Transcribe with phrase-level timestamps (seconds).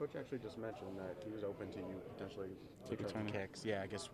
[0.00, 2.48] coach actually just mentioned that he was open to you potentially
[2.88, 3.48] Take returning returning.
[3.48, 3.64] kicks.
[3.66, 4.08] Yeah, I guess.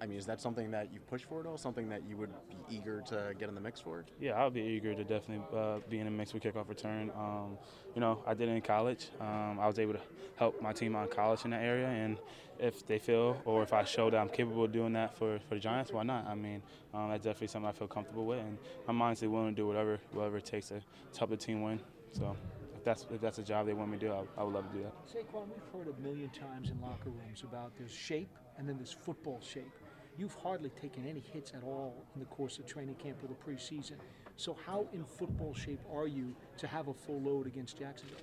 [0.00, 1.56] I mean, is that something that you push for at all?
[1.56, 4.04] Something that you would be eager to get in the mix for?
[4.20, 7.10] Yeah, I'll be eager to definitely uh, be in the mix with kickoff return.
[7.16, 7.58] Um,
[7.94, 9.08] you know, I did it in college.
[9.20, 10.00] Um, I was able to
[10.36, 12.18] help my team out in college in that area, and
[12.58, 15.54] if they feel or if I show that I'm capable of doing that for, for
[15.54, 16.26] the Giants, why not?
[16.26, 16.62] I mean,
[16.92, 18.58] um, that's definitely something I feel comfortable with, and
[18.88, 21.80] I'm honestly willing to do whatever whatever it takes to, to help the team win.
[22.12, 22.36] So.
[22.84, 24.70] If that's, if that's a job they want me to do, I, I would love
[24.70, 24.92] to do that.
[25.06, 28.92] Saquon, we've heard a million times in locker rooms about there's shape and then there's
[28.92, 29.72] football shape.
[30.18, 33.34] You've hardly taken any hits at all in the course of training camp or the
[33.50, 33.94] preseason.
[34.36, 38.18] So, how in football shape are you to have a full load against Jacksonville?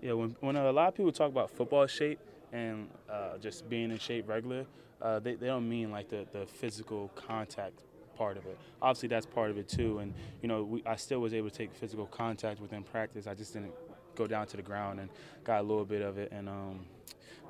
[0.00, 2.18] Yeah, when, when a lot of people talk about football shape
[2.54, 4.64] and uh, just being in shape regular,
[5.02, 7.82] uh, they, they don't mean like the, the physical contact
[8.16, 8.58] part of it.
[8.80, 9.98] Obviously, that's part of it too.
[9.98, 13.26] And, you know, we, I still was able to take physical contact within practice.
[13.26, 13.72] I just didn't
[14.16, 15.08] go down to the ground and
[15.44, 16.32] got a little bit of it.
[16.32, 16.80] And um,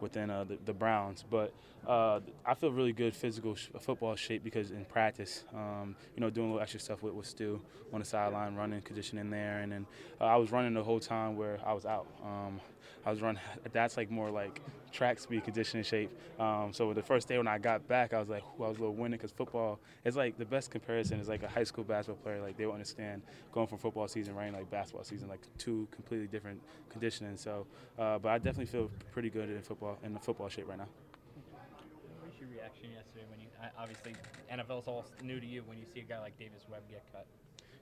[0.00, 1.24] within uh, the, the, Browns.
[1.28, 1.52] But
[1.86, 6.30] uh, I feel really good physical sh- football shape because in practice, um, you know,
[6.30, 7.60] doing a little extra stuff with, with Stu
[7.92, 9.86] on the sideline, running, conditioning there, and then
[10.20, 12.06] uh, I was running the whole time where I was out.
[12.24, 12.60] Um,
[13.04, 13.40] I was running.
[13.72, 14.60] That's like more like
[14.92, 16.10] track speed, conditioning shape.
[16.40, 18.80] Um, so the first day when I got back, I was like, I was a
[18.80, 22.22] little winning because football is like the best comparison is like a high school basketball
[22.22, 22.40] player.
[22.40, 26.26] Like they will understand going from football season running like basketball season, like two completely
[26.26, 27.36] different conditioning.
[27.36, 27.66] So,
[27.98, 30.88] uh, but I definitely feel pretty good in football in the football shape right now.
[31.52, 33.46] What was your reaction yesterday when you
[33.78, 34.14] obviously
[34.52, 37.26] NFL's all new to you when you see a guy like Davis Webb get cut?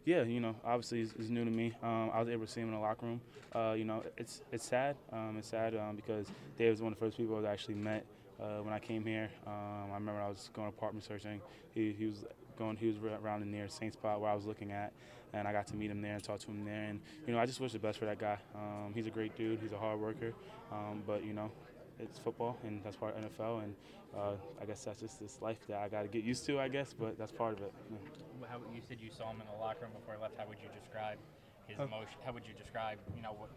[0.05, 1.73] yeah, you know, obviously it's, it's new to me.
[1.83, 3.20] Um, I was able to see him in the locker room.
[3.55, 4.97] Uh, you know, it's it's sad.
[5.12, 6.27] Um, it's sad um, because
[6.59, 8.05] Dave was one of the first people I actually met
[8.41, 9.31] uh, when I came here.
[9.47, 11.41] Um, I remember I was going apartment searching.
[11.75, 12.25] He, he was
[12.56, 12.77] going.
[12.77, 14.92] He was around the near same spot where I was looking at,
[15.33, 16.84] and I got to meet him there and talk to him there.
[16.84, 18.38] And you know, I just wish the best for that guy.
[18.55, 19.61] Um, he's a great dude.
[19.61, 20.33] He's a hard worker.
[20.72, 21.50] Um, but you know,
[21.98, 23.74] it's football and that's part of NFL and
[24.16, 26.69] uh, I guess that's just this life that I got to get used to I
[26.69, 27.72] guess but that's part of it.
[27.91, 28.48] Yeah.
[28.48, 30.34] How, you said you saw him in the locker room before he left.
[30.39, 31.18] How would you describe
[31.67, 32.18] his uh, emotion?
[32.24, 33.50] How would you describe you know what?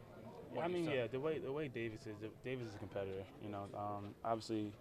[0.53, 3.23] what I mean, yeah, the way the way Davis is, Davis is a competitor.
[3.43, 4.72] You know, um, obviously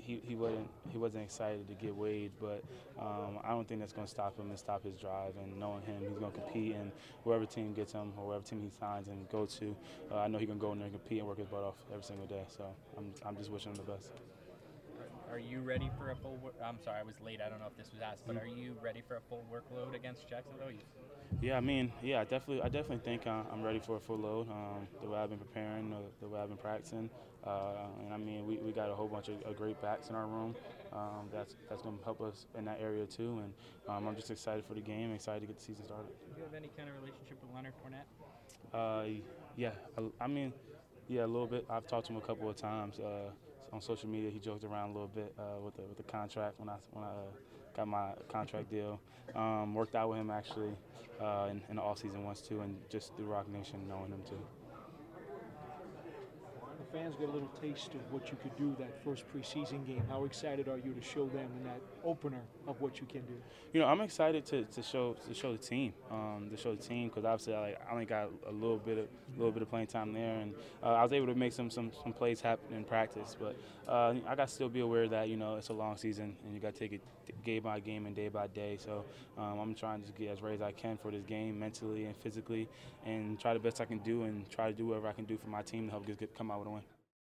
[0.00, 2.62] he, he wasn't he wasn't excited to get Wade, but
[2.98, 5.34] um, I don't think that's going to stop him and stop his drive.
[5.42, 8.62] And knowing him, he's going to compete, and wherever team gets him or wherever team
[8.62, 9.76] he signs and go to,
[10.10, 11.76] uh, I know he can go in there and compete and work his butt off
[11.92, 12.44] every single day.
[12.48, 12.64] So
[12.96, 14.10] I'm I'm just wishing him the best.
[15.30, 16.38] Are you ready for a full?
[16.64, 17.40] I'm sorry, I was late.
[17.44, 19.94] I don't know if this was asked, but are you ready for a full workload
[19.94, 20.70] against Jacksonville?
[21.40, 24.18] Yeah, I mean, yeah, I definitely, I definitely think uh, I'm ready for a full
[24.18, 24.48] load.
[24.50, 27.10] Um, the way I've been preparing, the, the way I've been practicing,
[27.44, 30.14] uh, and I mean, we, we got a whole bunch of, of great backs in
[30.14, 30.54] our room.
[30.92, 33.52] Um, that's that's going to help us in that area too, and
[33.88, 35.12] um, I'm just excited for the game.
[35.12, 36.06] Excited to get the season started.
[36.34, 38.06] Do you have any kind of relationship with Leonard Fournette?
[38.72, 39.20] Uh,
[39.56, 40.52] yeah, I, I, mean,
[41.08, 41.66] yeah, a little bit.
[41.68, 43.30] I've talked to him a couple of times uh,
[43.74, 44.30] on social media.
[44.30, 47.04] He joked around a little bit uh, with the with the contract when I when
[47.04, 49.00] I uh, got my contract deal.
[49.34, 50.70] Um, worked out with him actually
[51.20, 54.22] uh, in, in the off season once too, and just through Roc Nation knowing him
[54.28, 54.40] too
[56.94, 60.02] fans get a little taste of what you could do that first preseason game.
[60.08, 63.34] How excited are you to show them in that opener of what you can do?
[63.72, 66.82] You know, I'm excited to, to show to show the team, um, to show the
[66.82, 69.06] team because obviously I, I, only got a little bit of
[69.36, 71.90] little bit of playing time there, and uh, I was able to make some some,
[72.00, 73.36] some plays happen in practice.
[73.38, 73.56] But
[73.88, 76.54] uh, I got to still be aware that you know it's a long season and
[76.54, 77.00] you got to take it
[77.44, 78.78] game by game and day by day.
[78.78, 79.04] So
[79.36, 82.16] um, I'm trying to get as ready as I can for this game mentally and
[82.16, 82.68] physically,
[83.04, 85.36] and try the best I can do and try to do whatever I can do
[85.36, 86.83] for my team to help get, get come out with a win.